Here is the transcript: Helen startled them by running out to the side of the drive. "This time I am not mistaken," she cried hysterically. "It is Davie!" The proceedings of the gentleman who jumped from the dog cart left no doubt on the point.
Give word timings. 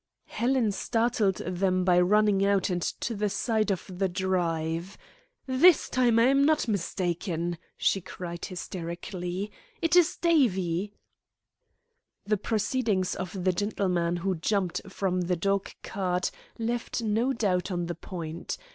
Helen 0.25 0.71
startled 0.71 1.35
them 1.35 1.83
by 1.85 1.99
running 2.01 2.43
out 2.43 2.63
to 2.63 3.13
the 3.13 3.29
side 3.29 3.71
of 3.71 3.83
the 3.87 4.09
drive. 4.09 4.97
"This 5.45 5.89
time 5.89 6.17
I 6.17 6.23
am 6.23 6.43
not 6.43 6.67
mistaken," 6.67 7.59
she 7.77 8.01
cried 8.01 8.45
hysterically. 8.45 9.51
"It 9.79 9.95
is 9.95 10.15
Davie!" 10.15 10.91
The 12.25 12.37
proceedings 12.37 13.13
of 13.13 13.43
the 13.43 13.53
gentleman 13.53 14.15
who 14.15 14.33
jumped 14.37 14.81
from 14.89 15.21
the 15.21 15.35
dog 15.35 15.69
cart 15.83 16.31
left 16.57 17.03
no 17.03 17.31
doubt 17.31 17.69
on 17.69 17.85
the 17.85 17.93
point. 17.93 18.57